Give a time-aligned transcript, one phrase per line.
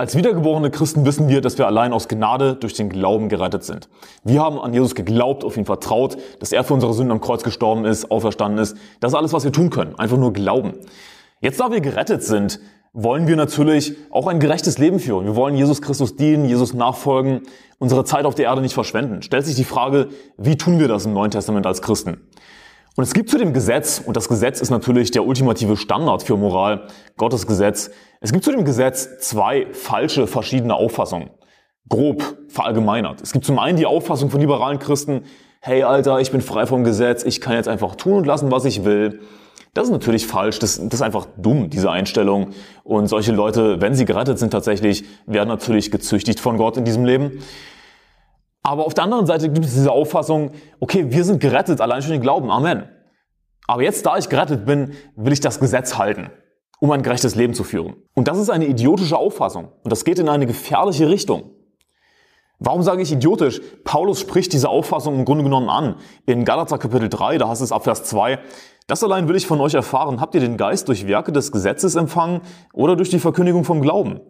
[0.00, 3.88] Als wiedergeborene Christen wissen wir, dass wir allein aus Gnade durch den Glauben gerettet sind.
[4.22, 7.42] Wir haben an Jesus geglaubt, auf ihn vertraut, dass er für unsere Sünden am Kreuz
[7.42, 8.76] gestorben ist, auferstanden ist.
[9.00, 9.98] Das ist alles, was wir tun können.
[9.98, 10.74] Einfach nur glauben.
[11.40, 12.60] Jetzt, da wir gerettet sind,
[12.92, 15.24] wollen wir natürlich auch ein gerechtes Leben führen.
[15.24, 17.42] Wir wollen Jesus Christus dienen, Jesus nachfolgen,
[17.80, 19.22] unsere Zeit auf der Erde nicht verschwenden.
[19.22, 22.20] Stellt sich die Frage, wie tun wir das im Neuen Testament als Christen?
[22.98, 26.36] Und es gibt zu dem Gesetz, und das Gesetz ist natürlich der ultimative Standard für
[26.36, 31.30] Moral, Gottes Gesetz, es gibt zu dem Gesetz zwei falsche verschiedene Auffassungen.
[31.88, 33.20] Grob verallgemeinert.
[33.20, 35.22] Es gibt zum einen die Auffassung von liberalen Christen,
[35.60, 38.64] hey Alter, ich bin frei vom Gesetz, ich kann jetzt einfach tun und lassen, was
[38.64, 39.20] ich will.
[39.74, 42.48] Das ist natürlich falsch, das, das ist einfach dumm, diese Einstellung.
[42.82, 47.04] Und solche Leute, wenn sie gerettet sind tatsächlich, werden natürlich gezüchtigt von Gott in diesem
[47.04, 47.44] Leben.
[48.68, 52.12] Aber auf der anderen Seite gibt es diese Auffassung, okay, wir sind gerettet, allein schon
[52.12, 52.88] den Glauben, Amen.
[53.68, 56.30] Aber jetzt, da ich gerettet bin, will ich das Gesetz halten,
[56.80, 57.96] um ein gerechtes Leben zu führen.
[58.14, 59.68] Und das ist eine idiotische Auffassung.
[59.84, 61.50] Und das geht in eine gefährliche Richtung.
[62.58, 63.60] Warum sage ich idiotisch?
[63.84, 65.96] Paulus spricht diese Auffassung im Grunde genommen an.
[66.24, 68.40] In Galater Kapitel 3, da heißt es ab Vers 2,
[68.86, 70.18] das allein will ich von euch erfahren.
[70.18, 72.40] Habt ihr den Geist durch Werke des Gesetzes empfangen
[72.72, 74.20] oder durch die Verkündigung vom Glauben?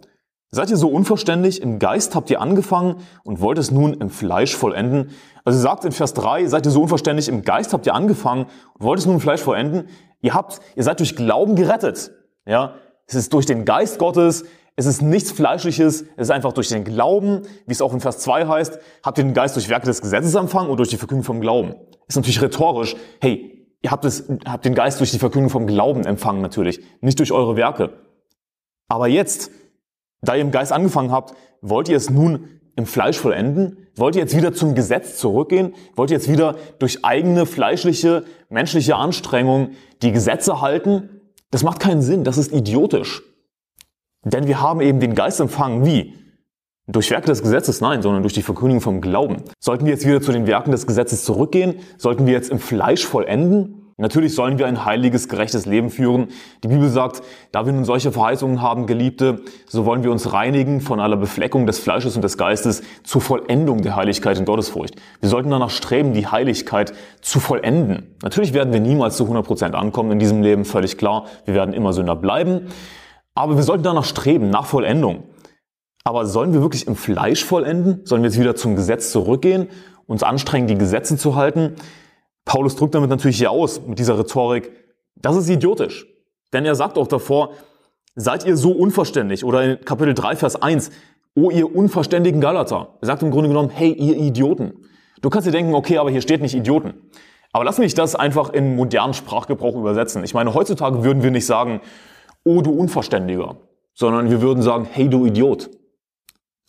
[0.51, 1.61] Seid ihr so unverständlich?
[1.61, 5.11] Im Geist habt ihr angefangen und wollt es nun im Fleisch vollenden?
[5.45, 7.29] Also sagt in Vers 3, seid ihr so unverständlich?
[7.29, 9.89] Im Geist habt ihr angefangen und wollt es nun im Fleisch vollenden?
[10.23, 12.13] Ihr habt, ihr seid durch Glauben gerettet.
[12.47, 12.75] Ja,
[13.07, 14.47] es ist durch den Geist Gottes.
[14.75, 16.03] Es ist nichts Fleischliches.
[16.17, 19.25] Es ist einfach durch den Glauben, wie es auch in Vers 2 heißt, habt ihr
[19.25, 21.75] den Geist durch Werke des Gesetzes empfangen und durch die Verkündigung vom Glauben.
[22.07, 22.97] Ist natürlich rhetorisch.
[23.21, 27.19] Hey, ihr habt es, habt den Geist durch die Verkündigung vom Glauben empfangen natürlich, nicht
[27.19, 27.91] durch eure Werke.
[28.89, 29.51] Aber jetzt,
[30.23, 33.89] da ihr im Geist angefangen habt, wollt ihr es nun im Fleisch vollenden?
[33.97, 35.75] Wollt ihr jetzt wieder zum Gesetz zurückgehen?
[35.97, 39.71] Wollt ihr jetzt wieder durch eigene fleischliche, menschliche Anstrengung
[40.03, 41.21] die Gesetze halten?
[41.51, 43.23] Das macht keinen Sinn, das ist idiotisch.
[44.25, 46.15] Denn wir haben eben den Geist empfangen, wie?
[46.87, 49.43] Durch Werke des Gesetzes nein, sondern durch die Verkündigung vom Glauben.
[49.59, 51.81] Sollten wir jetzt wieder zu den Werken des Gesetzes zurückgehen?
[51.99, 53.78] Sollten wir jetzt im Fleisch vollenden?
[54.01, 56.29] Natürlich sollen wir ein heiliges, gerechtes Leben führen.
[56.63, 57.21] Die Bibel sagt,
[57.51, 61.67] da wir nun solche Verheißungen haben, Geliebte, so wollen wir uns reinigen von aller Befleckung
[61.67, 64.95] des Fleisches und des Geistes zur Vollendung der Heiligkeit in Gottesfurcht.
[65.21, 66.93] Wir sollten danach streben, die Heiligkeit
[67.23, 68.15] zu vollenden.
[68.23, 71.27] Natürlich werden wir niemals zu 100 Prozent ankommen in diesem Leben, völlig klar.
[71.45, 72.69] Wir werden immer Sünder bleiben.
[73.35, 75.25] Aber wir sollten danach streben, nach Vollendung.
[76.05, 78.03] Aber sollen wir wirklich im Fleisch vollenden?
[78.05, 79.67] Sollen wir jetzt wieder zum Gesetz zurückgehen,
[80.07, 81.75] uns anstrengen, die Gesetze zu halten?
[82.49, 84.73] Paulus drückt damit natürlich hier aus, mit dieser Rhetorik,
[85.17, 86.07] das ist idiotisch.
[86.55, 87.51] Denn er sagt auch davor,
[88.17, 89.45] seid ihr so unverständlich?
[89.45, 90.91] Oder in Kapitel 3, Vers 1,
[91.37, 92.97] oh ihr unverständigen Galater.
[93.03, 94.87] Er sagt im Grunde genommen, hey ihr Idioten.
[95.21, 96.95] Du kannst dir denken, okay, aber hier steht nicht Idioten.
[97.53, 100.25] Aber lass mich das einfach in modernen Sprachgebrauch übersetzen.
[100.25, 101.83] Ich meine, heutzutage würden wir nicht sagen,
[102.45, 103.57] oh du Unverständiger,
[103.93, 105.69] sondern wir würden sagen, hey du Idiot.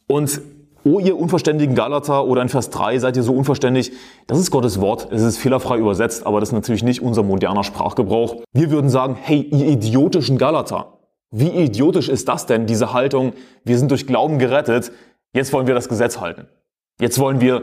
[0.07, 0.41] Und
[0.85, 3.91] O ihr unverständigen Galater oder in Vers 3 seid ihr so unverständig.
[4.27, 5.11] Das ist Gottes Wort.
[5.11, 8.37] Es ist fehlerfrei übersetzt, aber das ist natürlich nicht unser moderner Sprachgebrauch.
[8.53, 10.99] Wir würden sagen, hey, ihr idiotischen Galater.
[11.31, 13.33] Wie idiotisch ist das denn, diese Haltung?
[13.63, 14.91] Wir sind durch Glauben gerettet.
[15.33, 16.47] Jetzt wollen wir das Gesetz halten.
[16.99, 17.61] Jetzt wollen wir,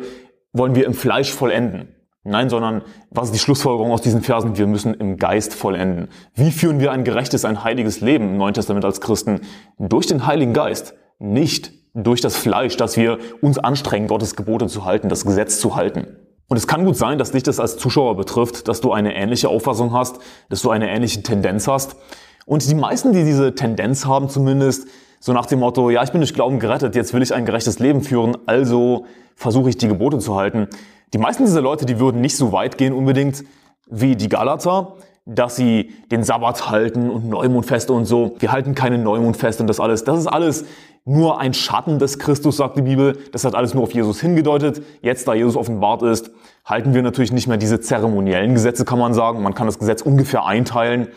[0.53, 1.88] wollen wir im Fleisch vollenden.
[2.22, 4.59] Nein, sondern was ist die Schlussfolgerung aus diesen Versen?
[4.59, 6.09] Wir müssen im Geist vollenden.
[6.34, 9.41] Wie führen wir ein gerechtes, ein heiliges Leben im Neuen Testament als Christen?
[9.78, 14.84] Durch den Heiligen Geist, nicht durch das Fleisch, dass wir uns anstrengen, Gottes Gebote zu
[14.84, 16.07] halten, das Gesetz zu halten.
[16.49, 19.49] Und es kann gut sein, dass dich das als Zuschauer betrifft, dass du eine ähnliche
[19.49, 20.19] Auffassung hast,
[20.49, 21.97] dass du eine ähnliche Tendenz hast.
[22.45, 24.87] Und die meisten, die diese Tendenz haben zumindest,
[25.19, 27.79] so nach dem Motto, ja, ich bin durch Glauben gerettet, jetzt will ich ein gerechtes
[27.79, 30.69] Leben führen, also versuche ich die Gebote zu halten.
[31.15, 33.43] Die meisten dieser Leute, die würden nicht so weit gehen unbedingt
[33.89, 38.37] wie die Galater, dass sie den Sabbat halten und Neumondfeste und so.
[38.39, 40.05] Wir halten keine Neumondfeste und das alles.
[40.05, 40.65] Das ist alles
[41.09, 43.17] nur ein Schatten des Christus, sagt die Bibel.
[43.31, 44.83] Das hat alles nur auf Jesus hingedeutet.
[45.03, 46.33] Jetzt, da Jesus offenbart ist,
[46.65, 49.41] halten wir natürlich nicht mehr diese zeremoniellen Gesetze, kann man sagen.
[49.41, 51.09] Man kann das Gesetz ungefähr einteilen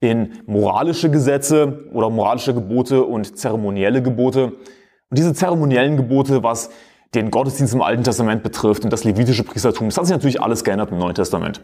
[0.00, 4.46] in moralische Gesetze oder moralische Gebote und zeremonielle Gebote.
[4.46, 6.70] Und diese zeremoniellen Gebote, was
[7.14, 10.64] den Gottesdienst im Alten Testament betrifft und das levitische Priestertum, das hat sich natürlich alles
[10.64, 11.60] geändert im Neuen Testament.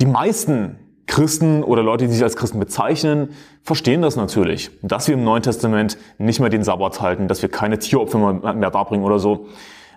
[0.00, 0.78] Die meisten
[1.10, 3.30] Christen oder Leute, die sich als Christen bezeichnen,
[3.62, 7.48] verstehen das natürlich, dass wir im Neuen Testament nicht mehr den Sabbat halten, dass wir
[7.48, 9.46] keine Tieropfer mehr darbringen oder so.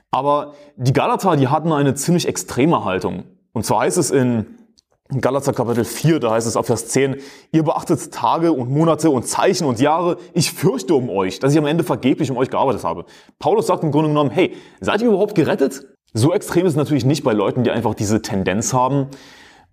[0.10, 3.25] Aber die Galater, die hatten eine ziemlich extreme Haltung.
[3.54, 4.48] Und zwar heißt es in
[5.21, 7.18] Galater Kapitel 4, da heißt es auf Vers 10,
[7.51, 10.18] ihr beachtet Tage und Monate und Zeichen und Jahre.
[10.33, 13.06] Ich fürchte um euch, dass ich am Ende vergeblich um euch gearbeitet habe.
[13.38, 15.86] Paulus sagt im Grunde genommen, hey, seid ihr überhaupt gerettet?
[16.13, 19.09] So extrem ist es natürlich nicht bei Leuten, die einfach diese Tendenz haben,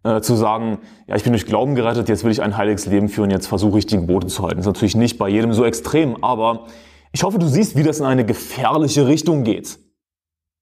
[0.03, 3.09] äh, zu sagen, ja, ich bin durch Glauben gerettet, jetzt will ich ein heiliges Leben
[3.09, 4.57] führen, jetzt versuche ich die Gebote zu halten.
[4.57, 6.67] Das ist natürlich nicht bei jedem so extrem, aber
[7.13, 9.79] Ich hoffe, du siehst, wie das in eine gefährliche Richtung geht.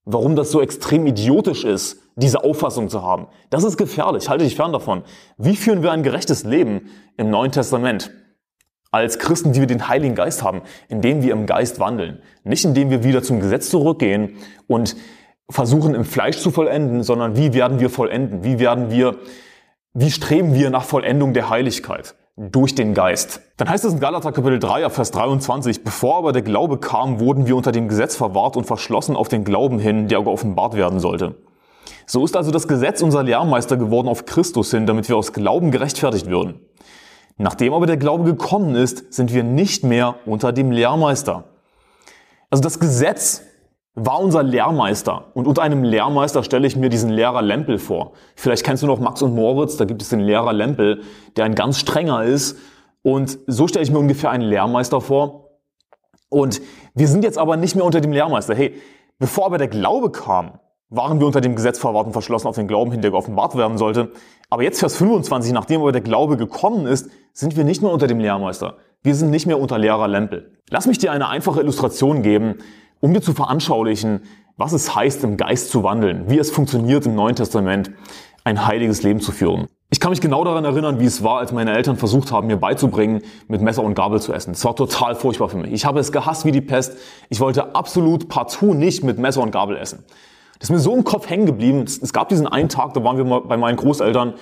[0.05, 3.27] Warum das so extrem idiotisch ist, diese Auffassung zu haben.
[3.51, 5.03] Das ist gefährlich, halte dich fern davon.
[5.37, 6.89] Wie führen wir ein gerechtes Leben
[7.19, 8.11] im Neuen Testament?
[8.91, 12.23] Als Christen, die wir den Heiligen Geist haben, indem wir im Geist wandeln.
[12.43, 14.37] Nicht indem wir wieder zum Gesetz zurückgehen
[14.67, 14.97] und
[15.51, 18.45] versuchen im Fleisch zu vollenden, sondern wie werden wir vollenden?
[18.45, 19.17] Wie werden wir,
[19.95, 22.15] wie streben wir nach Vollendung der Heiligkeit?
[22.37, 23.41] Durch den Geist.
[23.57, 27.49] Dann heißt es in Galater Kapitel 3, Vers 23, bevor aber der Glaube kam, wurden
[27.49, 31.35] wir unter dem Gesetz verwahrt und verschlossen auf den Glauben hin, der geoffenbart werden sollte.
[32.07, 35.73] So ist also das Gesetz unser Lehrmeister geworden auf Christus hin, damit wir aus Glauben
[35.73, 36.61] gerechtfertigt würden.
[37.39, 41.45] Nachdem aber der Glaube gekommen ist, sind wir nicht mehr unter dem Lehrmeister.
[42.51, 43.43] Also das Gesetz
[44.05, 45.27] war unser Lehrmeister.
[45.35, 48.13] Und unter einem Lehrmeister stelle ich mir diesen Lehrer Lempel vor.
[48.37, 51.03] Vielleicht kennst du noch Max und Moritz, da gibt es den Lehrer Lempel,
[51.37, 52.59] der ein ganz strenger ist.
[53.03, 55.51] Und so stelle ich mir ungefähr einen Lehrmeister vor.
[56.29, 56.61] Und
[56.95, 58.55] wir sind jetzt aber nicht mehr unter dem Lehrmeister.
[58.55, 58.75] Hey,
[59.19, 60.59] bevor aber der Glaube kam,
[60.91, 64.13] waren wir unter dem Gesetz verwahrt verschlossen auf den Glauben hin, der geoffenbart werden sollte.
[64.51, 68.07] Aber jetzt Vers 25, nachdem aber der Glaube gekommen ist, sind wir nicht mehr unter
[68.07, 68.79] dem Lehrmeister.
[69.03, 70.53] Wir sind nicht mehr unter Lehrer Lempel.
[70.71, 72.57] Lass mich dir eine einfache Illustration geben,
[73.01, 74.23] um dir zu veranschaulichen,
[74.57, 77.93] was es heißt, im Geist zu wandeln, wie es funktioniert im Neuen Testament,
[78.45, 79.69] ein heiliges Leben zu führen.
[79.91, 82.59] Ich kann mich genau daran erinnern, wie es war, als meine Eltern versucht haben, mir
[82.59, 84.51] beizubringen, mit Messer und Gabel zu essen.
[84.51, 85.73] Es war total furchtbar für mich.
[85.73, 86.99] Ich habe es gehasst wie die Pest.
[87.31, 90.05] Ich wollte absolut partout nicht mit Messer und Gabel essen.
[90.59, 91.85] Das ist mir so im Kopf hängen geblieben.
[91.85, 94.35] Es gab diesen einen Tag, da waren wir mal bei meinen Großeltern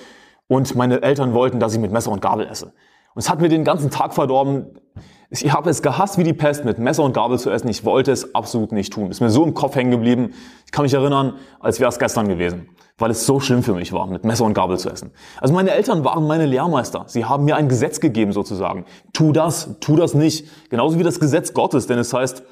[0.47, 2.73] und meine Eltern wollten, dass ich mit Messer und Gabel esse.
[3.13, 4.79] Und es hat mir den ganzen Tag verdorben.
[5.29, 7.67] Ich habe es gehasst wie die Pest, mit Messer und Gabel zu essen.
[7.67, 9.11] Ich wollte es absolut nicht tun.
[9.11, 10.33] Ist mir so im Kopf hängen geblieben.
[10.65, 13.91] Ich kann mich erinnern, als wäre es gestern gewesen, weil es so schlimm für mich
[13.91, 15.11] war, mit Messer und Gabel zu essen.
[15.41, 17.03] Also meine Eltern waren meine Lehrmeister.
[17.07, 18.85] Sie haben mir ein Gesetz gegeben sozusagen.
[19.11, 20.47] Tu das, tu das nicht.
[20.69, 22.43] Genauso wie das Gesetz Gottes, denn es heißt,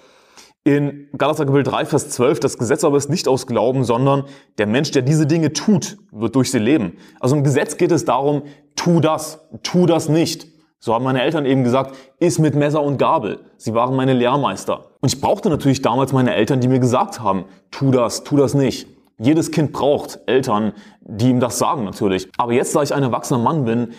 [0.66, 4.24] in Galater Kapitel 3, Vers 12, das Gesetz aber ist nicht aus Glauben, sondern
[4.58, 6.98] der Mensch, der diese Dinge tut, wird durch sie leben.
[7.20, 8.42] Also im Gesetz geht es darum,
[8.76, 10.55] tu das, tu das nicht.
[10.86, 13.40] So haben meine Eltern eben gesagt, iss mit Messer und Gabel.
[13.58, 14.92] Sie waren meine Lehrmeister.
[15.02, 18.54] Und ich brauchte natürlich damals meine Eltern, die mir gesagt haben, tu das, tu das
[18.54, 18.88] nicht.
[19.18, 22.30] Jedes Kind braucht Eltern, die ihm das sagen natürlich.
[22.38, 23.94] Aber jetzt, da ich ein erwachsener Mann bin,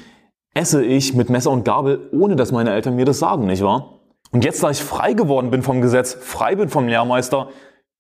[0.55, 3.99] esse ich mit Messer und Gabel, ohne dass meine Eltern mir das sagen, nicht wahr?
[4.31, 7.49] Und jetzt, da ich frei geworden bin vom Gesetz, frei bin vom Lehrmeister,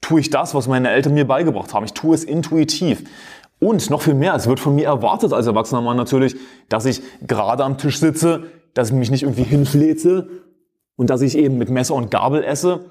[0.00, 1.86] tue ich das, was meine Eltern mir beigebracht haben.
[1.86, 3.02] Ich tue es intuitiv.
[3.58, 6.36] Und noch viel mehr, es wird von mir erwartet als erwachsener Mann natürlich,
[6.68, 8.44] dass ich gerade am Tisch sitze,
[8.74, 10.28] dass ich mich nicht irgendwie hinfleze
[10.96, 12.90] und dass ich eben mit Messer und Gabel esse.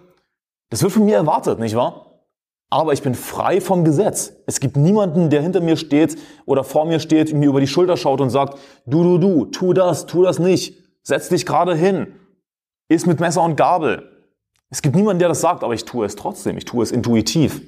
[0.70, 2.24] Das wird von mir erwartet, nicht wahr?
[2.72, 4.34] Aber ich bin frei vom Gesetz.
[4.48, 7.96] Es gibt niemanden, der hinter mir steht oder vor mir steht mir über die Schulter
[7.96, 8.58] schaut und sagt,
[8.88, 10.84] du, du, du, tu das, tu das nicht.
[11.04, 12.08] Setz dich gerade hin
[12.88, 14.12] ist mit Messer und Gabel.
[14.70, 16.58] Es gibt niemanden, der das sagt, aber ich tue es trotzdem.
[16.58, 17.62] Ich tue es intuitiv.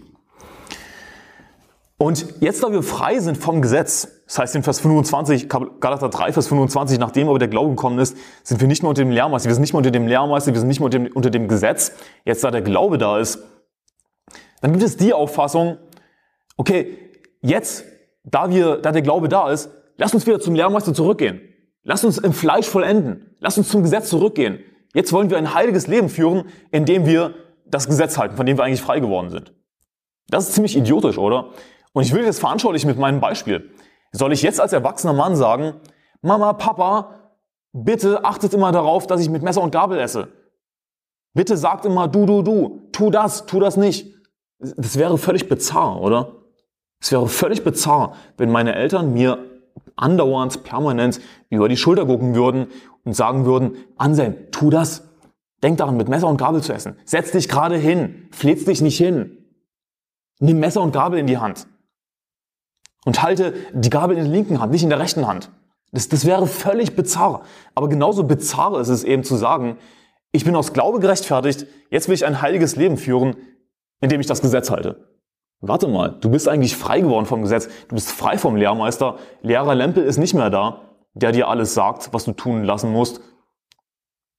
[2.00, 6.32] Und jetzt, da wir frei sind vom Gesetz, das heißt in Vers 25, Galater 3,
[6.32, 9.50] Vers 25, nachdem aber der Glaube gekommen ist, sind wir nicht mehr unter dem Lehrmeister,
[9.50, 11.48] wir sind nicht mehr unter dem Lehrmeister, wir sind nicht mehr unter dem, unter dem
[11.48, 11.94] Gesetz.
[12.24, 13.40] Jetzt, da der Glaube da ist,
[14.62, 15.78] dann gibt es die Auffassung,
[16.56, 16.98] okay,
[17.42, 17.84] jetzt,
[18.24, 21.42] da wir, da der Glaube da ist, lass uns wieder zum Lehrmeister zurückgehen.
[21.82, 23.36] Lass uns im Fleisch vollenden.
[23.40, 24.60] Lass uns zum Gesetz zurückgehen.
[24.94, 27.34] Jetzt wollen wir ein heiliges Leben führen, indem wir
[27.66, 29.54] das Gesetz halten, von dem wir eigentlich frei geworden sind.
[30.30, 31.52] Das ist ziemlich idiotisch, oder?
[31.94, 33.72] Und ich will das veranschaulichen mit meinem Beispiel.
[34.12, 35.74] Soll ich jetzt als erwachsener Mann sagen,
[36.22, 37.32] Mama, Papa,
[37.74, 40.30] bitte achtet immer darauf, dass ich mit Messer und Gabel esse.
[41.34, 44.14] Bitte sagt immer du, du, du, tu das, tu das nicht.
[44.60, 46.34] Das wäre völlig bizarr, oder?
[47.00, 49.38] Es wäre völlig bizarr, wenn meine Eltern mir
[49.96, 52.68] andauernd, permanent über die Schulter gucken würden
[53.04, 55.04] und sagen würden, Anselm, tu das.
[55.64, 56.98] Denk daran, mit Messer und Gabel zu essen.
[57.06, 58.28] Setz dich gerade hin.
[58.32, 59.38] Fleht's dich nicht hin.
[60.40, 61.68] Nimm Messer und Gabel in die Hand.
[63.06, 65.50] Und halte die Gabel in der linken Hand, nicht in der rechten Hand.
[65.92, 67.44] Das, das wäre völlig bizarr.
[67.74, 69.78] Aber genauso bizarr ist es eben zu sagen,
[70.32, 73.38] ich bin aus Glaube gerechtfertigt, jetzt will ich ein heiliges Leben führen,
[74.02, 75.08] indem ich das Gesetz halte.
[75.62, 77.68] Warte mal, du bist eigentlich frei geworden vom Gesetz.
[77.88, 79.18] Du bist frei vom Lehrmeister.
[79.42, 80.88] Lehrer Lempel ist nicht mehr da
[81.22, 83.22] der dir alles sagt, was du tun lassen musst.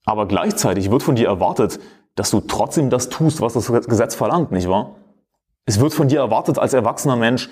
[0.05, 1.79] Aber gleichzeitig wird von dir erwartet,
[2.15, 4.95] dass du trotzdem das tust, was das Gesetz verlangt, nicht wahr?
[5.65, 7.49] Es wird von dir erwartet als erwachsener Mensch,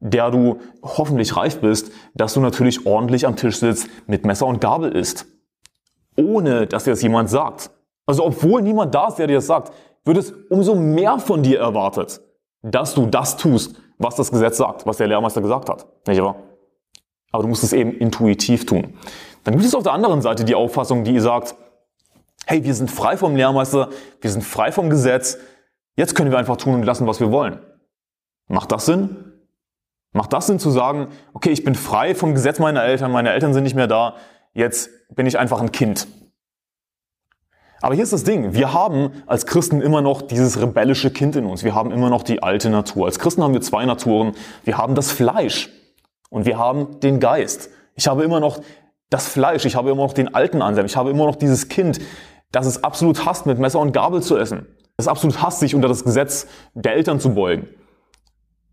[0.00, 4.60] der du hoffentlich reif bist, dass du natürlich ordentlich am Tisch sitzt, mit Messer und
[4.60, 5.26] Gabel isst.
[6.16, 7.70] Ohne, dass dir das jemand sagt.
[8.06, 9.72] Also obwohl niemand da ist, der dir das sagt,
[10.04, 12.20] wird es umso mehr von dir erwartet,
[12.62, 15.86] dass du das tust, was das Gesetz sagt, was der Lehrmeister gesagt hat.
[16.08, 16.36] Nicht wahr?
[17.30, 18.94] Aber du musst es eben intuitiv tun.
[19.44, 21.54] Dann gibt es auf der anderen Seite die Auffassung, die sagt,
[22.46, 23.90] hey, wir sind frei vom Lehrmeister,
[24.20, 25.38] wir sind frei vom Gesetz,
[25.96, 27.60] jetzt können wir einfach tun und lassen, was wir wollen.
[28.48, 29.29] Macht das Sinn?
[30.12, 33.54] Macht das Sinn zu sagen, okay, ich bin frei vom Gesetz meiner Eltern, meine Eltern
[33.54, 34.16] sind nicht mehr da,
[34.52, 36.08] jetzt bin ich einfach ein Kind.
[37.82, 41.46] Aber hier ist das Ding, wir haben als Christen immer noch dieses rebellische Kind in
[41.46, 43.06] uns, wir haben immer noch die alte Natur.
[43.06, 44.32] Als Christen haben wir zwei Naturen,
[44.64, 45.70] wir haben das Fleisch
[46.28, 47.70] und wir haben den Geist.
[47.94, 48.60] Ich habe immer noch
[49.08, 52.00] das Fleisch, ich habe immer noch den alten Anselm, ich habe immer noch dieses Kind,
[52.52, 54.66] das es absolut hasst, mit Messer und Gabel zu essen.
[54.96, 57.68] Das absolut hasst, sich unter das Gesetz der Eltern zu beugen.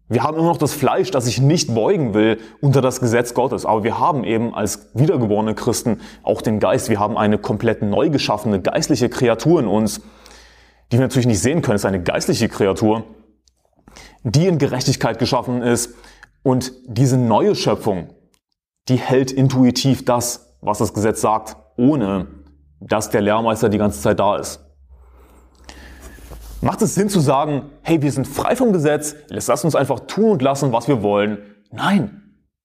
[0.10, 3.66] Wir haben immer noch das Fleisch, das sich nicht beugen will unter das Gesetz Gottes.
[3.66, 6.90] Aber wir haben eben als wiedergeborene Christen auch den Geist.
[6.90, 10.02] Wir haben eine komplett neu geschaffene geistliche Kreatur in uns,
[10.92, 11.76] die wir natürlich nicht sehen können.
[11.76, 13.04] Es ist eine geistliche Kreatur,
[14.24, 15.96] die in Gerechtigkeit geschaffen ist.
[16.42, 18.14] Und diese neue Schöpfung,
[18.88, 22.28] die hält intuitiv das, was das Gesetz sagt, ohne
[22.80, 24.67] dass der Lehrmeister die ganze Zeit da ist.
[26.62, 30.32] Macht es Sinn zu sagen, hey, wir sind frei vom Gesetz, lass uns einfach tun
[30.32, 31.38] und lassen, was wir wollen?
[31.72, 32.24] Nein.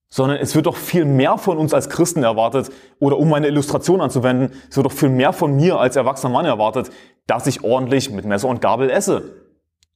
[0.08, 2.70] Sondern es wird doch viel mehr von uns als Christen erwartet,
[3.00, 6.46] oder um meine Illustration anzuwenden, es wird doch viel mehr von mir als erwachsener Mann
[6.46, 6.90] erwartet,
[7.26, 9.42] dass ich ordentlich mit Messer und Gabel esse.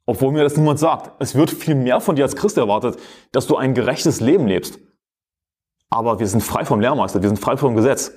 [0.05, 1.11] Obwohl mir das niemand sagt.
[1.19, 2.97] Es wird viel mehr von dir als Christ erwartet,
[3.33, 4.79] dass du ein gerechtes Leben lebst.
[5.91, 8.13] Aber wir sind frei vom Lehrmeister, wir sind frei vom Gesetz.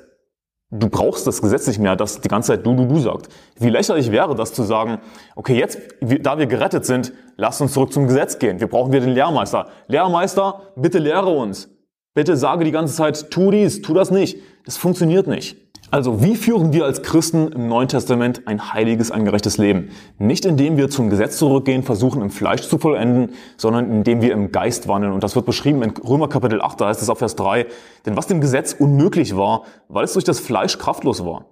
[0.72, 3.30] Du brauchst das Gesetz nicht mehr, das die ganze Zeit du, du, du sagt.
[3.58, 5.00] Wie lächerlich wäre das zu sagen,
[5.36, 8.60] okay, jetzt, da wir gerettet sind, lass uns zurück zum Gesetz gehen.
[8.60, 9.68] Wir brauchen wieder den Lehrmeister.
[9.88, 11.70] Lehrmeister, bitte lehre uns.
[12.14, 14.38] Bitte sage die ganze Zeit, tu dies, tu das nicht.
[14.66, 15.58] Das funktioniert nicht.
[15.91, 19.89] Also, wie führen wir als Christen im Neuen Testament ein heiliges, ein gerechtes Leben?
[20.19, 24.51] Nicht indem wir zum Gesetz zurückgehen, versuchen im Fleisch zu vollenden, sondern indem wir im
[24.51, 25.13] Geist wandeln.
[25.13, 27.65] Und das wird beschrieben in Römer Kapitel 8, da heißt es auf Vers 3,
[28.05, 31.46] denn was dem Gesetz unmöglich war, weil es durch das Fleisch kraftlos war.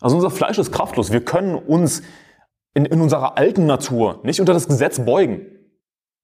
[0.00, 1.12] Also unser Fleisch ist kraftlos.
[1.12, 2.02] Wir können uns
[2.72, 5.46] in, in unserer alten Natur nicht unter das Gesetz beugen.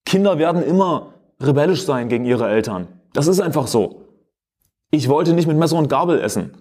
[0.06, 2.88] Kinder werden immer rebellisch sein gegen ihre Eltern.
[3.12, 4.06] Das ist einfach so.
[4.90, 6.54] Ich wollte nicht mit Messer und Gabel essen.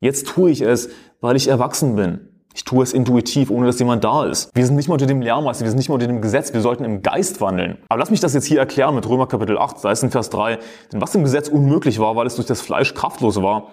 [0.00, 0.90] Jetzt tue ich es,
[1.20, 2.20] weil ich erwachsen bin.
[2.54, 4.50] Ich tue es intuitiv, ohne dass jemand da ist.
[4.54, 6.60] Wir sind nicht mal unter dem Lehrmeister, wir sind nicht mal unter dem Gesetz, wir
[6.60, 7.78] sollten im Geist wandeln.
[7.88, 10.30] Aber lass mich das jetzt hier erklären mit Römer Kapitel 8, da ist in Vers
[10.30, 10.58] 3.
[10.92, 13.68] Denn was im Gesetz unmöglich war, weil es durch das Fleisch kraftlos war,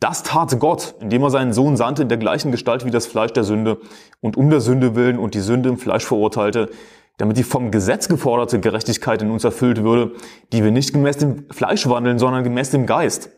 [0.00, 3.32] das tat Gott, indem er seinen Sohn sandte in der gleichen Gestalt wie das Fleisch
[3.32, 3.78] der Sünde
[4.20, 6.70] und um der Sünde willen und die Sünde im Fleisch verurteilte,
[7.18, 10.12] damit die vom Gesetz geforderte Gerechtigkeit in uns erfüllt würde,
[10.52, 13.30] die wir nicht gemäß dem Fleisch wandeln, sondern gemäß dem Geist.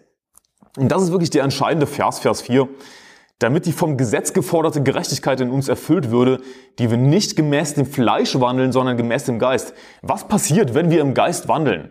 [0.77, 2.69] Und das ist wirklich der entscheidende Vers, Vers 4.
[3.39, 6.41] Damit die vom Gesetz geforderte Gerechtigkeit in uns erfüllt würde,
[6.79, 9.75] die wir nicht gemäß dem Fleisch wandeln, sondern gemäß dem Geist.
[10.01, 11.91] Was passiert, wenn wir im Geist wandeln?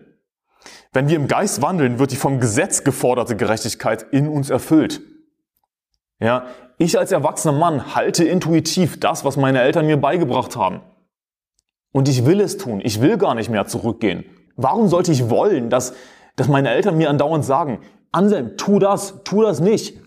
[0.93, 5.01] Wenn wir im Geist wandeln, wird die vom Gesetz geforderte Gerechtigkeit in uns erfüllt.
[6.19, 6.45] Ja,
[6.77, 10.81] ich als erwachsener Mann halte intuitiv das, was meine Eltern mir beigebracht haben.
[11.91, 12.79] Und ich will es tun.
[12.83, 14.23] Ich will gar nicht mehr zurückgehen.
[14.55, 15.93] Warum sollte ich wollen, dass,
[16.35, 17.79] dass meine Eltern mir andauernd sagen,
[18.11, 19.99] Anselm, tu das, tu das nicht.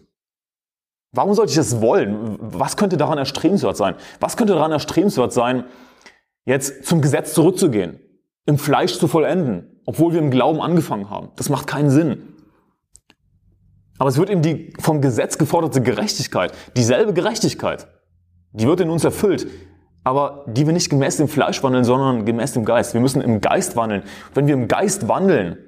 [1.12, 2.36] Warum sollte ich das wollen?
[2.40, 3.94] Was könnte daran erstrebenswert sein?
[4.20, 5.64] Was könnte daran erstrebenswert sein,
[6.44, 8.00] jetzt zum Gesetz zurückzugehen,
[8.46, 11.30] im Fleisch zu vollenden, obwohl wir im Glauben angefangen haben?
[11.36, 12.34] Das macht keinen Sinn.
[13.98, 17.86] Aber es wird eben die vom Gesetz geforderte Gerechtigkeit, dieselbe Gerechtigkeit,
[18.52, 19.46] die wird in uns erfüllt,
[20.02, 22.92] aber die wir nicht gemäß dem Fleisch wandeln, sondern gemäß dem Geist.
[22.92, 24.02] Wir müssen im Geist wandeln.
[24.34, 25.58] Wenn wir im Geist wandeln,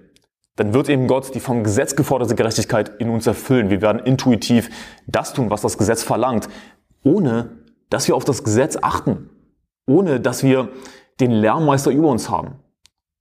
[0.57, 3.71] dann wird eben Gott die vom Gesetz geforderte Gerechtigkeit in uns erfüllen.
[3.71, 4.71] Wir werden intuitiv
[5.07, 6.49] das tun, was das Gesetz verlangt,
[7.05, 7.51] ohne
[7.91, 9.31] dass wir auf das Gesetz achten,
[9.87, 10.71] ohne dass wir
[11.21, 12.57] den Lehrmeister über uns haben,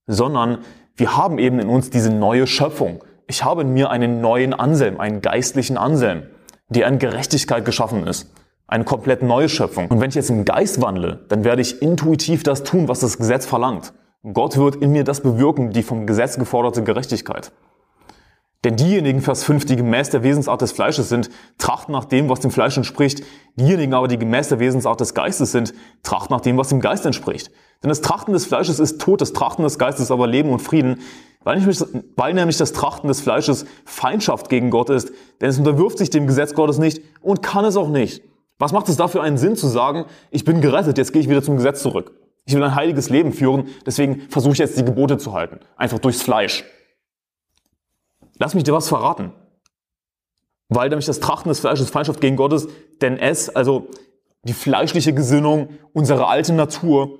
[0.08, 0.60] sondern
[0.96, 3.04] wir haben eben in uns diese neue Schöpfung.
[3.28, 6.24] Ich habe in mir einen neuen Anselm, einen geistlichen Anselm,
[6.70, 8.32] der in Gerechtigkeit geschaffen ist.
[8.68, 9.90] Eine komplett neue Schöpfung.
[9.90, 13.18] Und wenn ich jetzt im Geist wandle, dann werde ich intuitiv das tun, was das
[13.18, 13.94] Gesetz verlangt.
[14.34, 17.52] Gott wird in mir das bewirken, die vom Gesetz geforderte Gerechtigkeit.
[18.64, 21.30] Denn diejenigen, Vers 5, die gemäß der Wesensart des Fleisches sind,
[21.60, 23.22] trachten nach dem, was dem Fleisch entspricht.
[23.56, 27.06] Diejenigen aber, die gemäß der Wesensart des Geistes sind, trachten nach dem, was dem Geist
[27.06, 27.52] entspricht.
[27.84, 31.02] Denn das Trachten des Fleisches ist Tod, das Trachten des Geistes aber Leben und Frieden,
[31.44, 31.80] weil nämlich,
[32.16, 36.26] weil nämlich das Trachten des Fleisches Feindschaft gegen Gott ist, denn es unterwirft sich dem
[36.26, 38.24] Gesetz Gottes nicht und kann es auch nicht.
[38.58, 41.44] Was macht es dafür einen Sinn zu sagen, ich bin gerettet, jetzt gehe ich wieder
[41.44, 42.25] zum Gesetz zurück?
[42.46, 45.60] Ich will ein heiliges Leben führen, deswegen versuche ich jetzt die Gebote zu halten.
[45.78, 46.64] Einfach durchs Fleisch.
[48.38, 49.34] Lass mich dir was verraten.
[50.70, 52.70] Weil nämlich das Trachten des Fleisches Feindschaft gegen Gott ist,
[53.02, 53.88] denn es, also
[54.44, 57.20] die fleischliche Gesinnung, unsere alte Natur,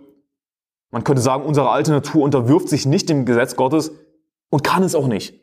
[0.92, 3.92] man könnte sagen, unsere alte Natur unterwirft sich nicht dem Gesetz Gottes
[4.50, 5.34] und kann es auch nicht.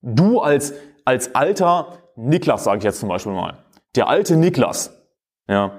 [0.00, 3.58] Du als, als alter Niklas, sage ich jetzt zum Beispiel mal,
[3.96, 4.92] der alte Niklas,
[5.48, 5.72] ja,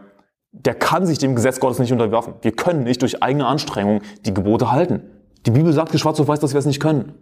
[0.51, 2.33] der kann sich dem Gesetz Gottes nicht unterwerfen.
[2.41, 5.01] Wir können nicht durch eigene Anstrengung die Gebote halten.
[5.45, 7.13] Die Bibel sagt schwarz auf weiß, dass wir es nicht können.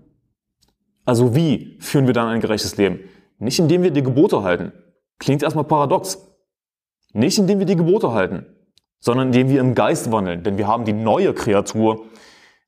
[1.05, 2.99] Also wie führen wir dann ein gerechtes Leben?
[3.39, 4.71] Nicht indem wir die Gebote halten.
[5.19, 6.27] Klingt erstmal paradox.
[7.13, 8.45] Nicht indem wir die Gebote halten,
[8.99, 10.43] sondern indem wir im Geist wandeln.
[10.43, 12.05] Denn wir haben die neue Kreatur,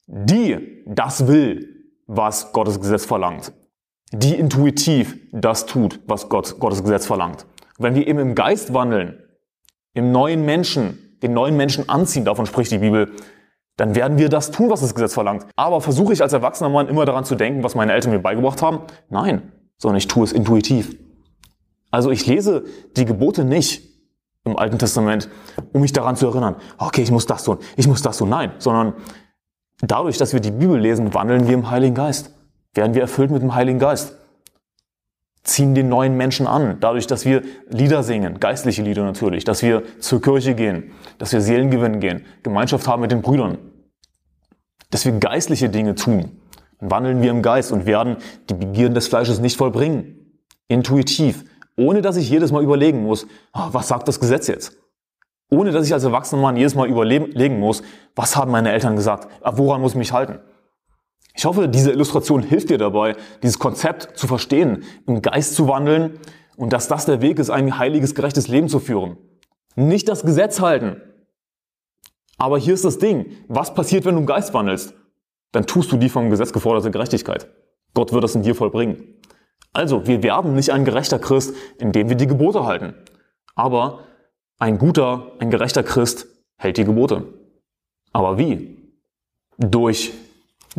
[0.07, 3.53] die das will, was Gottes Gesetz verlangt.
[4.11, 7.45] Die intuitiv das tut, was Gott, Gottes Gesetz verlangt.
[7.77, 9.21] Wenn wir eben im Geist wandeln,
[9.93, 13.11] im neuen Menschen, den neuen Menschen anziehen, davon spricht die Bibel,
[13.77, 15.45] dann werden wir das tun, was das Gesetz verlangt.
[15.55, 18.61] Aber versuche ich als erwachsener Mann immer daran zu denken, was meine Eltern mir beigebracht
[18.61, 18.81] haben?
[19.09, 20.97] Nein, sondern ich tue es intuitiv.
[21.91, 22.65] Also ich lese
[22.97, 23.87] die Gebote nicht
[24.43, 25.29] im Alten Testament,
[25.73, 28.29] um mich daran zu erinnern, okay, ich muss das tun, ich muss das tun.
[28.29, 28.93] Nein, sondern
[29.81, 32.35] dadurch, dass wir die Bibel lesen, wandeln wir im Heiligen Geist.
[32.73, 34.18] Werden wir erfüllt mit dem Heiligen Geist
[35.49, 39.83] ziehen den neuen Menschen an, dadurch, dass wir Lieder singen, geistliche Lieder natürlich, dass wir
[39.99, 43.57] zur Kirche gehen, dass wir Seelen gewinnen gehen, Gemeinschaft haben mit den Brüdern,
[44.91, 46.31] dass wir geistliche Dinge tun.
[46.79, 48.17] Dann wandeln wir im Geist und werden
[48.49, 50.15] die Begierden des Fleisches nicht vollbringen.
[50.67, 51.45] Intuitiv,
[51.77, 54.77] ohne dass ich jedes Mal überlegen muss, ah, was sagt das Gesetz jetzt?
[55.49, 57.81] Ohne dass ich als erwachsener Mann jedes Mal überlegen muss,
[58.15, 60.39] was haben meine Eltern gesagt, woran muss ich mich halten?
[61.35, 66.19] Ich hoffe, diese Illustration hilft dir dabei, dieses Konzept zu verstehen, im Geist zu wandeln
[66.57, 69.17] und dass das der Weg ist, ein heiliges, gerechtes Leben zu führen.
[69.75, 71.01] Nicht das Gesetz halten.
[72.37, 73.37] Aber hier ist das Ding.
[73.47, 74.93] Was passiert, wenn du im Geist wandelst?
[75.51, 77.47] Dann tust du die vom Gesetz geforderte Gerechtigkeit.
[77.93, 79.03] Gott wird das in dir vollbringen.
[79.73, 82.95] Also, wir werden nicht ein gerechter Christ, indem wir die Gebote halten.
[83.55, 84.05] Aber
[84.57, 87.25] ein guter, ein gerechter Christ hält die Gebote.
[88.11, 88.77] Aber wie?
[89.57, 90.13] Durch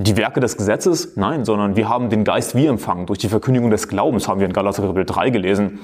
[0.02, 1.16] die Werke des Gesetzes?
[1.16, 3.06] Nein, sondern wir haben den Geist wie empfangen.
[3.06, 5.80] Durch die Verkündigung des Glaubens haben wir in Galater Kapitel 3 gelesen.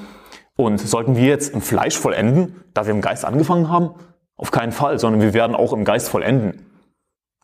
[0.56, 3.90] Und sollten wir jetzt im Fleisch vollenden, da wir im Geist angefangen haben?
[4.36, 6.66] Auf keinen Fall, sondern wir werden auch im Geist vollenden.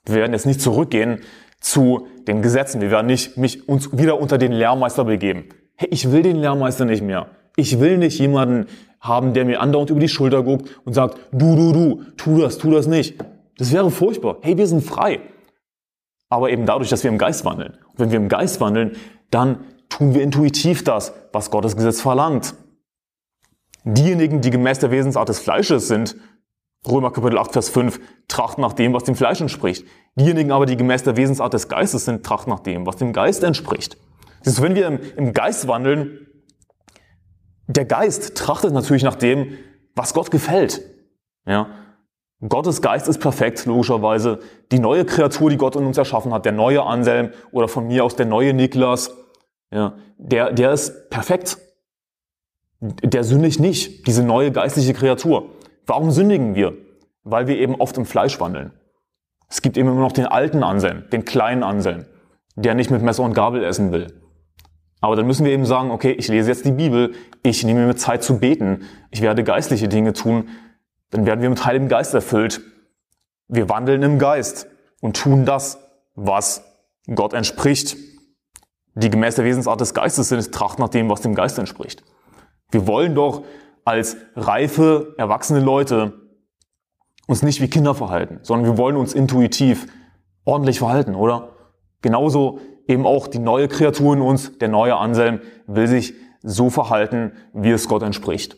[0.05, 1.21] Wir werden jetzt nicht zurückgehen
[1.61, 2.81] zu den Gesetzen.
[2.81, 5.45] Wir werden nicht mich, uns wieder unter den Lehrmeister begeben.
[5.77, 7.27] Hey, ich will den Lehrmeister nicht mehr.
[7.57, 8.67] Ich will nicht jemanden
[9.01, 12.59] haben, der mir andauernd über die Schulter guckt und sagt, du, du, du, tu das,
[12.59, 13.23] tu das nicht.
[13.59, 14.39] Das wäre furchtbar.
[14.41, 15.21] Hey, wir sind frei
[16.33, 17.75] aber eben dadurch, dass wir im Geist wandeln.
[17.91, 18.97] Und wenn wir im Geist wandeln,
[19.31, 22.55] dann tun wir intuitiv das, was Gottes Gesetz verlangt.
[23.85, 26.17] Diejenigen, die gemäß der Wesensart des Fleisches sind,
[26.89, 29.87] Römer Kapitel 8, Vers 5, trachten nach dem, was dem Fleisch entspricht.
[30.15, 33.45] Diejenigen aber, die gemäß der Wesensart des Geistes sind, trachten nach dem, was dem Geist
[33.45, 33.99] entspricht.
[34.41, 36.29] Siehst du, wenn wir im, im Geist wandeln,
[37.67, 39.59] der Geist trachtet natürlich nach dem,
[39.95, 40.81] was Gott gefällt.
[41.45, 41.69] Ja,
[42.49, 44.41] Gottes Geist ist perfekt, logischerweise.
[44.73, 48.05] Die neue Kreatur, die Gott in uns erschaffen hat, der neue Anselm oder von mir
[48.05, 49.15] aus der neue Niklas,
[49.73, 51.59] ja, der, der ist perfekt.
[52.81, 55.51] Der sündigt nicht, diese neue geistliche Kreatur.
[55.87, 56.75] Warum sündigen wir?
[57.23, 58.73] Weil wir eben oft im Fleisch wandeln.
[59.49, 62.07] Es gibt eben immer noch den alten Anselm, den kleinen Anselm,
[62.57, 64.09] der nicht mit Messer und Gabel essen will.
[65.01, 67.95] Aber dann müssen wir eben sagen, okay, ich lese jetzt die Bibel, ich nehme mir
[67.95, 70.49] Zeit zu beten, ich werde geistliche Dinge tun,
[71.13, 72.63] dann werden wir mit Heiligem Geist erfüllt.
[73.47, 74.67] Wir wandeln im Geist
[75.01, 75.79] und tun das,
[76.15, 76.65] was
[77.15, 77.97] Gott entspricht.
[78.95, 82.03] Die gemäß der Wesensart des Geistes sind, tracht nach dem, was dem Geist entspricht.
[82.71, 83.45] Wir wollen doch
[83.85, 86.15] als reife, erwachsene Leute
[87.27, 89.87] uns nicht wie Kinder verhalten, sondern wir wollen uns intuitiv
[90.45, 91.51] ordentlich verhalten, oder?
[92.01, 97.33] Genauso eben auch die neue Kreatur in uns, der neue Anselm, will sich so verhalten,
[97.53, 98.57] wie es Gott entspricht.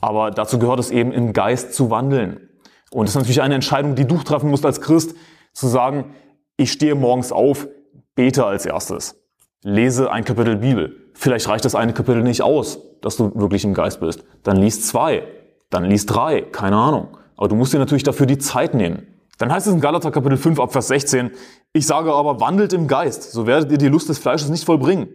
[0.00, 2.48] Aber dazu gehört es eben im Geist zu wandeln.
[2.90, 5.14] Und es ist natürlich eine Entscheidung, die du treffen musst als Christ,
[5.52, 6.14] zu sagen,
[6.56, 7.68] ich stehe morgens auf,
[8.14, 9.20] bete als erstes,
[9.62, 10.96] lese ein Kapitel Bibel.
[11.14, 14.24] Vielleicht reicht das eine Kapitel nicht aus, dass du wirklich im Geist bist.
[14.44, 15.24] Dann liest zwei,
[15.70, 17.16] dann liest drei, keine Ahnung.
[17.36, 19.06] Aber du musst dir natürlich dafür die Zeit nehmen.
[19.38, 21.30] Dann heißt es in Galater Kapitel 5 ab Vers 16,
[21.72, 25.08] ich sage aber, wandelt im Geist, so werdet ihr die Lust des Fleisches nicht vollbringen.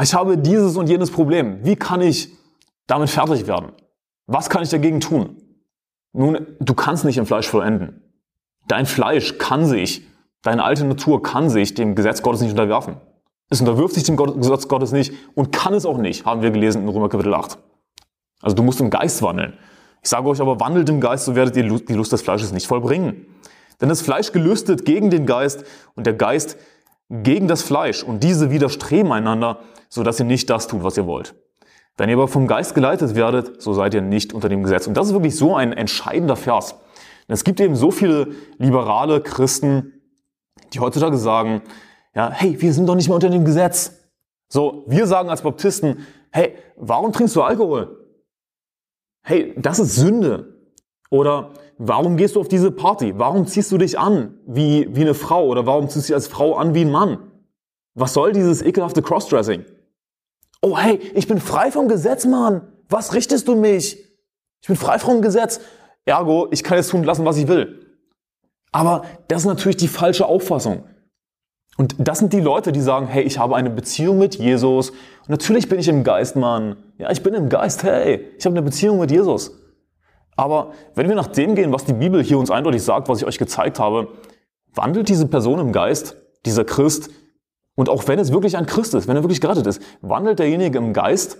[0.00, 1.64] Ich habe dieses und jenes Problem.
[1.64, 2.32] Wie kann ich
[2.92, 3.72] damit fertig werden.
[4.26, 5.36] Was kann ich dagegen tun?
[6.12, 8.02] Nun, du kannst nicht im Fleisch vollenden.
[8.68, 10.06] Dein Fleisch kann sich,
[10.42, 12.96] deine alte Natur kann sich dem Gesetz Gottes nicht unterwerfen.
[13.48, 16.82] Es unterwirft sich dem Gesetz Gottes nicht und kann es auch nicht, haben wir gelesen
[16.82, 17.56] in Römer Kapitel 8.
[18.42, 19.54] Also du musst im Geist wandeln.
[20.02, 22.66] Ich sage euch aber, wandelt im Geist, so werdet ihr die Lust des Fleisches nicht
[22.66, 23.26] vollbringen.
[23.80, 26.58] Denn das Fleisch gelüstet gegen den Geist und der Geist
[27.08, 31.06] gegen das Fleisch und diese widerstreben einander, so dass ihr nicht das tut, was ihr
[31.06, 31.34] wollt.
[31.96, 34.86] Wenn ihr aber vom Geist geleitet werdet, so seid ihr nicht unter dem Gesetz.
[34.86, 36.76] Und das ist wirklich so ein entscheidender Vers.
[37.28, 38.28] es gibt eben so viele
[38.58, 40.02] liberale Christen,
[40.72, 41.62] die heutzutage sagen,
[42.14, 43.98] ja, hey, wir sind doch nicht mehr unter dem Gesetz.
[44.48, 48.02] So, wir sagen als Baptisten, hey, warum trinkst du Alkohol?
[49.22, 50.54] hey, das ist Sünde.
[51.10, 53.14] Oder warum gehst du auf diese Party?
[53.18, 55.46] Warum ziehst du dich an wie, wie eine Frau?
[55.46, 57.18] Oder warum ziehst du dich als Frau an wie ein Mann?
[57.94, 59.64] Was soll dieses ekelhafte Crossdressing?
[60.62, 62.62] Oh hey, ich bin frei vom Gesetz, Mann.
[62.88, 63.98] Was richtest du mich?
[64.60, 65.60] Ich bin frei vom Gesetz.
[66.04, 67.84] Ergo, ich kann jetzt tun lassen, was ich will.
[68.70, 70.84] Aber das ist natürlich die falsche Auffassung.
[71.76, 74.90] Und das sind die Leute, die sagen, hey, ich habe eine Beziehung mit Jesus.
[74.90, 76.76] Und natürlich bin ich im Geist, Mann.
[76.96, 77.82] Ja, ich bin im Geist.
[77.82, 79.58] Hey, ich habe eine Beziehung mit Jesus.
[80.36, 83.26] Aber wenn wir nach dem gehen, was die Bibel hier uns eindeutig sagt, was ich
[83.26, 84.08] euch gezeigt habe,
[84.74, 87.10] wandelt diese Person im Geist, dieser Christ,
[87.82, 90.78] und auch wenn es wirklich ein Christ ist, wenn er wirklich gerettet ist, wandelt derjenige
[90.78, 91.38] im Geist,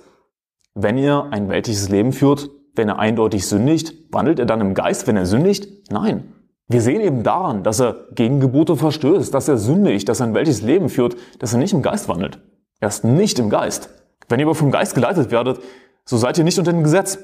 [0.75, 5.07] wenn er ein weltliches Leben führt, wenn er eindeutig sündigt, wandelt er dann im Geist,
[5.07, 5.89] wenn er sündigt?
[5.93, 6.33] Nein.
[6.67, 10.35] Wir sehen eben daran, dass er gegen Gebote verstößt, dass er sündigt, dass er ein
[10.35, 12.41] weltliches Leben führt, dass er nicht im Geist wandelt.
[12.81, 13.91] Er ist nicht im Geist.
[14.29, 15.61] Wenn ihr aber vom Geist geleitet werdet,
[16.05, 17.21] so seid ihr nicht unter dem Gesetz.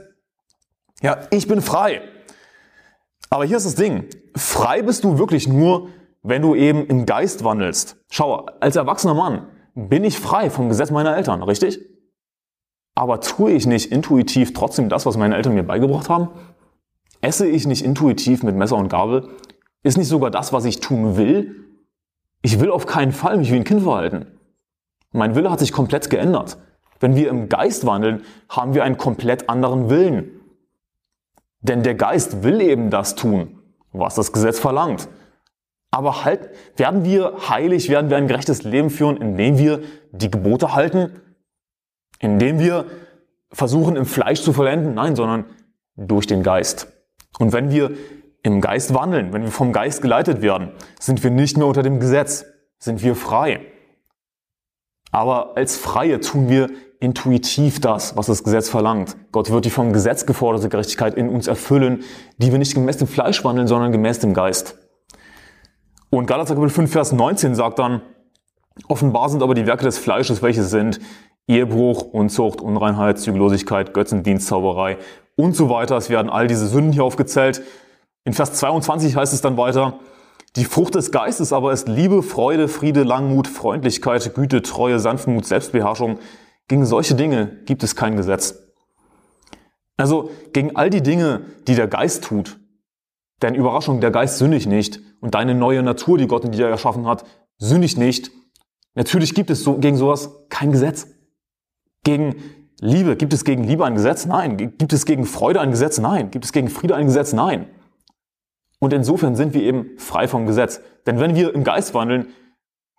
[1.02, 2.02] Ja, ich bin frei.
[3.30, 4.04] Aber hier ist das Ding.
[4.36, 5.88] Frei bist du wirklich nur,
[6.28, 7.96] wenn du eben im Geist wandelst.
[8.10, 11.80] Schau, als erwachsener Mann bin ich frei vom Gesetz meiner Eltern, richtig?
[12.94, 16.28] Aber tue ich nicht intuitiv trotzdem das, was meine Eltern mir beigebracht haben?
[17.22, 19.28] Esse ich nicht intuitiv mit Messer und Gabel?
[19.82, 21.64] Ist nicht sogar das, was ich tun will?
[22.42, 24.26] Ich will auf keinen Fall mich wie ein Kind verhalten.
[25.12, 26.58] Mein Wille hat sich komplett geändert.
[27.00, 30.40] Wenn wir im Geist wandeln, haben wir einen komplett anderen Willen.
[31.60, 33.60] Denn der Geist will eben das tun,
[33.92, 35.08] was das Gesetz verlangt.
[35.90, 40.74] Aber halt, werden wir heilig, werden wir ein gerechtes Leben führen, indem wir die Gebote
[40.74, 41.20] halten?
[42.20, 42.84] Indem wir
[43.50, 44.94] versuchen, im Fleisch zu vollenden?
[44.94, 45.46] Nein, sondern
[45.96, 46.88] durch den Geist.
[47.38, 47.92] Und wenn wir
[48.42, 52.00] im Geist wandeln, wenn wir vom Geist geleitet werden, sind wir nicht mehr unter dem
[52.00, 52.44] Gesetz,
[52.78, 53.60] sind wir frei.
[55.10, 56.70] Aber als Freie tun wir
[57.00, 59.16] intuitiv das, was das Gesetz verlangt.
[59.32, 62.02] Gott wird die vom Gesetz geforderte Gerechtigkeit in uns erfüllen,
[62.38, 64.76] die wir nicht gemäß dem Fleisch wandeln, sondern gemäß dem Geist.
[66.10, 68.00] Und Galater Kapitel 5, Vers 19 sagt dann,
[68.88, 71.00] offenbar sind aber die Werke des Fleisches, welche sind
[71.46, 74.98] Ehebruch, Unzucht, Unreinheit, Zügellosigkeit, Götzendienst, Zauberei
[75.36, 75.96] und so weiter.
[75.96, 77.62] Es werden all diese Sünden hier aufgezählt.
[78.24, 80.00] In Vers 22 heißt es dann weiter,
[80.56, 86.18] die Frucht des Geistes aber ist Liebe, Freude, Friede, Langmut, Freundlichkeit, Güte, Treue, Sanftmut, Selbstbeherrschung.
[86.68, 88.62] Gegen solche Dinge gibt es kein Gesetz.
[89.96, 92.58] Also gegen all die Dinge, die der Geist tut.
[93.42, 95.00] Denn Überraschung, der Geist sündigt nicht.
[95.20, 97.24] Und deine neue Natur, die Gott in dir erschaffen hat,
[97.58, 98.30] sündigt nicht.
[98.94, 101.06] Natürlich gibt es so, gegen sowas kein Gesetz.
[102.04, 102.36] Gegen
[102.80, 104.26] Liebe, gibt es gegen Liebe ein Gesetz?
[104.26, 104.56] Nein.
[104.56, 105.98] Gibt es gegen Freude ein Gesetz?
[105.98, 106.30] Nein.
[106.30, 107.32] Gibt es gegen Friede ein Gesetz?
[107.32, 107.68] Nein.
[108.80, 110.80] Und insofern sind wir eben frei vom Gesetz.
[111.06, 112.28] Denn wenn wir im Geist wandeln,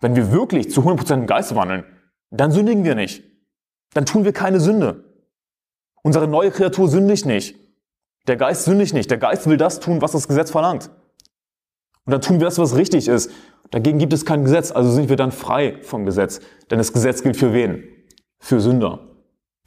[0.00, 1.84] wenn wir wirklich zu 100% im Geist wandeln,
[2.30, 3.24] dann sündigen wir nicht.
[3.94, 5.04] Dann tun wir keine Sünde.
[6.02, 7.56] Unsere neue Kreatur sündigt nicht.
[8.26, 9.10] Der Geist sündigt nicht.
[9.10, 10.90] Der Geist will das tun, was das Gesetz verlangt.
[12.04, 13.30] Und dann tun wir das, was richtig ist.
[13.70, 16.40] Dagegen gibt es kein Gesetz, also sind wir dann frei vom Gesetz.
[16.70, 17.84] Denn das Gesetz gilt für wen?
[18.38, 19.06] Für Sünder.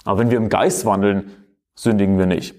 [0.03, 1.31] Aber wenn wir im Geist wandeln,
[1.75, 2.55] sündigen wir nicht.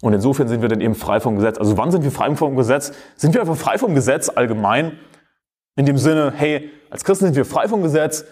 [0.00, 1.58] Und insofern sind wir dann eben frei vom Gesetz.
[1.58, 2.92] Also wann sind wir frei vom Gesetz?
[3.16, 4.98] Sind wir einfach frei vom Gesetz allgemein?
[5.76, 8.24] In dem Sinne, hey, als Christen sind wir frei vom Gesetz,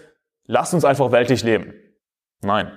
[0.45, 1.73] lasst uns einfach weltlich leben.
[2.41, 2.71] Nein.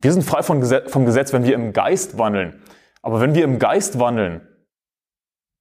[0.00, 2.62] Wir sind frei vom Gesetz, wenn wir im Geist wandeln.
[3.06, 4.40] Aber wenn wir im Geist wandeln,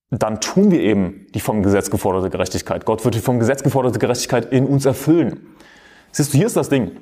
[0.10, 2.86] dann tun wir eben die vom Gesetz geforderte Gerechtigkeit.
[2.86, 5.46] Gott wird die vom Gesetz geforderte Gerechtigkeit in uns erfüllen.
[6.12, 6.98] Siehst du, hier ist das Ding.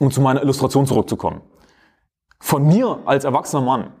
[0.00, 1.42] Um zu meiner Illustration zurückzukommen.
[2.40, 3.92] Von mir als erwachsener Mann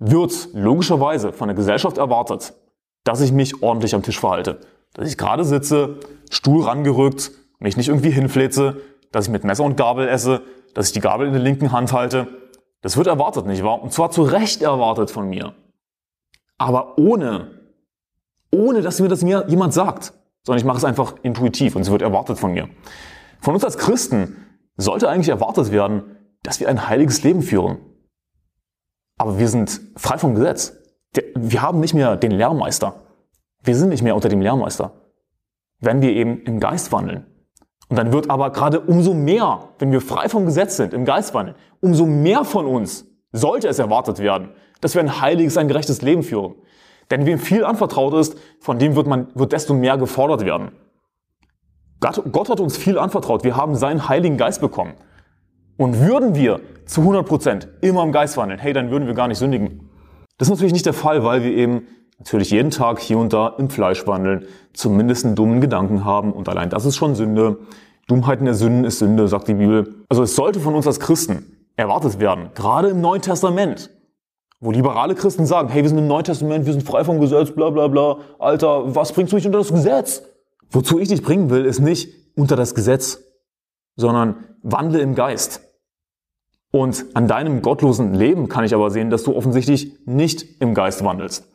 [0.00, 2.52] wird logischerweise von der Gesellschaft erwartet,
[3.04, 4.58] dass ich mich ordentlich am Tisch verhalte.
[4.94, 6.00] Dass ich gerade sitze,
[6.32, 8.80] Stuhl rangerückt, mich nicht irgendwie hinfläze,
[9.12, 10.42] dass ich mit Messer und Gabel esse,
[10.74, 12.39] dass ich die Gabel in der linken Hand halte.
[12.82, 13.82] Das wird erwartet, nicht wahr?
[13.82, 15.54] Und zwar zu Recht erwartet von mir.
[16.58, 17.60] Aber ohne,
[18.52, 20.12] ohne dass mir das mir jemand sagt,
[20.42, 22.68] sondern ich mache es einfach intuitiv und es wird erwartet von mir.
[23.40, 24.36] Von uns als Christen
[24.76, 27.78] sollte eigentlich erwartet werden, dass wir ein heiliges Leben führen.
[29.18, 30.76] Aber wir sind frei vom Gesetz.
[31.34, 33.02] Wir haben nicht mehr den Lehrmeister.
[33.62, 34.92] Wir sind nicht mehr unter dem Lehrmeister.
[35.80, 37.26] Wenn wir eben im Geist wandeln.
[37.90, 41.34] Und dann wird aber gerade umso mehr, wenn wir frei vom Gesetz sind, im Geist
[41.34, 44.50] wandeln, umso mehr von uns sollte es erwartet werden,
[44.80, 46.54] dass wir ein heiliges, ein gerechtes Leben führen.
[47.10, 50.70] Denn wem viel anvertraut ist, von dem wird man, wird desto mehr gefordert werden.
[51.98, 53.42] Gott, Gott hat uns viel anvertraut.
[53.42, 54.94] Wir haben seinen Heiligen Geist bekommen.
[55.76, 59.26] Und würden wir zu 100 Prozent immer im Geist wandeln, hey, dann würden wir gar
[59.26, 59.90] nicht sündigen.
[60.38, 61.88] Das ist natürlich nicht der Fall, weil wir eben
[62.20, 66.48] natürlich jeden Tag hier und da im Fleisch wandeln, zumindest einen dummen Gedanken haben und
[66.48, 67.58] allein das ist schon Sünde.
[68.06, 70.04] Dummheit in der Sünden ist Sünde, sagt die Bibel.
[70.08, 73.90] Also es sollte von uns als Christen erwartet werden, gerade im Neuen Testament.
[74.60, 77.50] Wo liberale Christen sagen, hey, wir sind im Neuen Testament, wir sind frei vom Gesetz,
[77.52, 78.18] bla bla bla.
[78.38, 80.22] Alter, was bringst du mich unter das Gesetz?
[80.70, 83.22] Wozu ich dich bringen will, ist nicht unter das Gesetz,
[83.96, 85.62] sondern wandle im Geist.
[86.72, 91.02] Und an deinem gottlosen Leben kann ich aber sehen, dass du offensichtlich nicht im Geist
[91.02, 91.49] wandelst.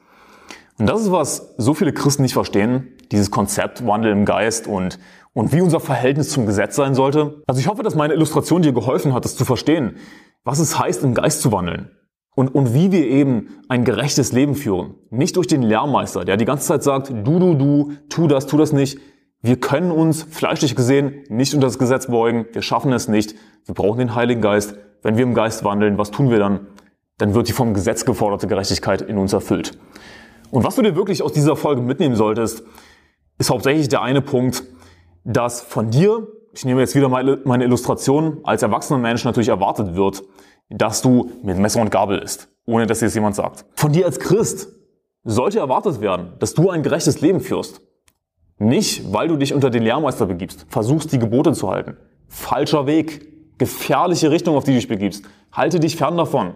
[0.77, 4.99] Und das ist, was so viele Christen nicht verstehen, dieses Konzept Wandel im Geist und,
[5.33, 7.41] und wie unser Verhältnis zum Gesetz sein sollte.
[7.47, 9.97] Also ich hoffe, dass meine Illustration dir geholfen hat, das zu verstehen,
[10.43, 11.91] was es heißt, im Geist zu wandeln.
[12.35, 14.95] Und, und wie wir eben ein gerechtes Leben führen.
[15.09, 18.57] Nicht durch den Lehrmeister, der die ganze Zeit sagt, du, du, du, tu das, tu
[18.57, 18.99] das nicht.
[19.41, 22.45] Wir können uns, fleischlich gesehen, nicht unter das Gesetz beugen.
[22.51, 23.35] Wir schaffen es nicht.
[23.65, 24.75] Wir brauchen den Heiligen Geist.
[25.01, 26.67] Wenn wir im Geist wandeln, was tun wir dann?
[27.17, 29.77] Dann wird die vom Gesetz geforderte Gerechtigkeit in uns erfüllt.
[30.51, 32.63] Und was du dir wirklich aus dieser Folge mitnehmen solltest,
[33.37, 34.63] ist hauptsächlich der eine Punkt,
[35.23, 40.23] dass von dir, ich nehme jetzt wieder meine Illustration, als erwachsener Mensch natürlich erwartet wird,
[40.69, 43.65] dass du mit Messer und Gabel isst, ohne dass dir das jemand sagt.
[43.75, 44.69] Von dir als Christ
[45.23, 47.81] sollte erwartet werden, dass du ein gerechtes Leben führst.
[48.57, 51.97] Nicht, weil du dich unter den Lehrmeister begibst, versuchst die Gebote zu halten.
[52.27, 55.25] Falscher Weg, gefährliche Richtung, auf die du dich begibst.
[55.51, 56.55] Halte dich fern davon.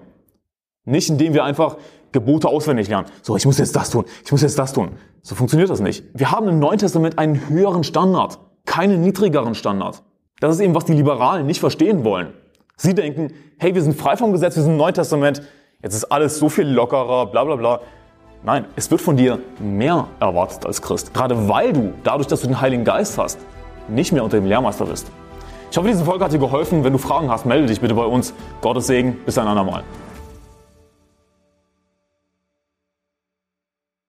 [0.89, 1.78] Nicht indem wir einfach
[2.12, 3.08] Gebote auswendig lernen.
[3.21, 4.89] So, ich muss jetzt das tun, ich muss jetzt das tun.
[5.21, 6.04] So funktioniert das nicht.
[6.13, 10.02] Wir haben im Neuen Testament einen höheren Standard, keinen niedrigeren Standard.
[10.39, 12.34] Das ist eben, was die Liberalen nicht verstehen wollen.
[12.78, 15.43] Sie denken, hey, wir sind frei vom Gesetz, wir sind im Neuen Testament,
[15.84, 17.82] jetzt ist alles so viel lockerer, bla bla bla.
[18.43, 21.13] Nein, es wird von dir mehr erwartet als Christ.
[21.13, 23.38] Gerade weil du, dadurch, dass du den Heiligen Geist hast,
[23.89, 25.12] nicht mehr unter dem Lehrmeister bist.
[25.69, 26.84] Ich hoffe, diese Folge hat dir geholfen.
[26.84, 28.34] Wenn du Fragen hast, melde dich bitte bei uns.
[28.62, 29.17] Gottes Segen.
[29.25, 29.84] Bis ein andermal.